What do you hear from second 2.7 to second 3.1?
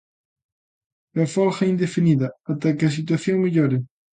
que a